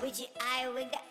[0.00, 0.10] Pull
[0.40, 1.04] eye, we got.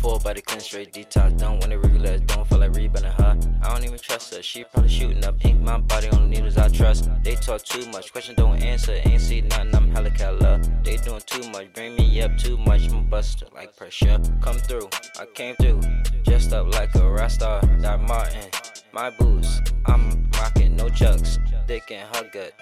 [0.00, 0.18] Full
[0.58, 1.38] straight detox.
[1.38, 3.38] Don't want it regular, don't feel like rebounding her.
[3.62, 5.60] I don't even trust her, she probably shooting up ink.
[5.60, 7.08] My body on the needles, I trust.
[7.22, 9.00] They talk too much, question don't answer.
[9.04, 10.60] Ain't see nothing, I'm hella color.
[10.82, 12.88] They doing too much, bring me up too much.
[12.90, 14.18] I'm a buster like pressure.
[14.40, 14.88] Come through,
[15.20, 15.80] I came through.
[16.24, 18.50] Dressed up like a rock star, Doc Marten.
[18.92, 21.38] My boots, I'm rocking no chucks.
[21.68, 22.52] Dick and her gut.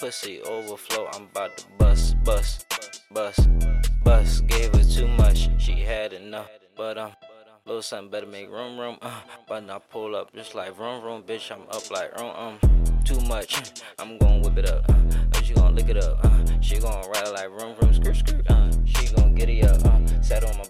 [0.00, 2.66] Pussy overflow, I'm about to bust, bust,
[3.12, 3.46] bust,
[4.02, 4.46] bust.
[4.46, 6.48] Gave her too much, she had enough.
[6.74, 7.12] But um,
[7.66, 8.96] little something better make room, room.
[9.02, 11.52] Uh, but I pull up just like room, room, bitch.
[11.52, 12.58] I'm up like room, um.
[13.04, 14.88] Too much, I'm gonna whip it up.
[14.88, 16.24] Uh, she gonna lick it up.
[16.24, 18.50] Uh, she gonna ride like room, room, skirt, skirt.
[18.50, 19.84] Uh, she gonna get it up.
[19.84, 20.64] Uh, sat on my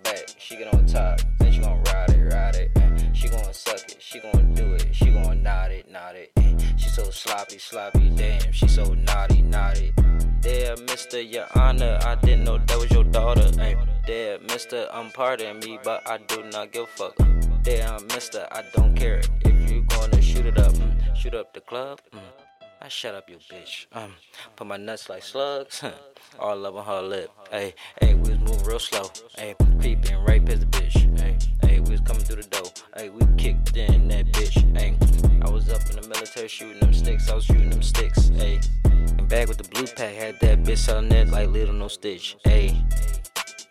[5.81, 6.33] gonna it, nod it.
[6.37, 8.11] Uh, she so sloppy, sloppy.
[8.11, 9.93] Damn, she so naughty, naughty.
[10.41, 13.51] There, Mister, Your Honor, I didn't know that was your daughter.
[13.61, 13.77] Ay.
[14.07, 17.17] There, Mister, I'm pardon me, but I do not give a fuck.
[17.63, 21.61] There, Mister, I don't care if you gonna shoot it up, mm, shoot up the
[21.61, 22.01] club.
[22.13, 22.19] Mm.
[22.83, 23.87] I shut up, you bitch.
[23.93, 24.15] Um,
[24.57, 25.85] put my nuts like slugs,
[26.39, 27.31] all up on her lip.
[27.51, 29.11] Hey, hey, we was moving real slow.
[29.37, 31.21] Hey, peeping right past the bitch.
[31.21, 32.73] Hey, hey, we was coming through the door.
[32.97, 34.00] Hey, we kicked in
[35.81, 37.31] up in the military shooting them sticks.
[37.31, 38.29] I was shooting them sticks.
[38.29, 38.61] Hey,
[39.29, 42.37] back with the blue pack, had that bitch selling it like little no stitch.
[42.45, 42.83] Hey,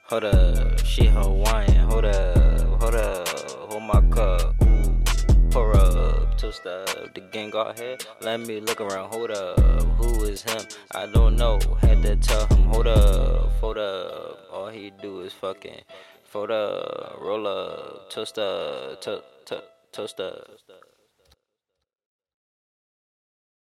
[0.04, 1.90] hold up, she Hawaiian.
[1.90, 3.28] Hold up, hold up,
[3.72, 4.56] hold my cup.
[4.64, 7.98] Ooh, pour up, twist up, the gang got here.
[8.22, 9.14] Let me look around.
[9.14, 9.60] Hold up,
[9.98, 10.62] who is him?
[10.92, 11.60] I don't know.
[11.82, 12.64] Had to tell him.
[12.66, 14.48] Hold up, hold up.
[14.52, 15.82] All he do is fucking.
[16.24, 20.46] Fold up, roll up, toast up, to, to, toast up.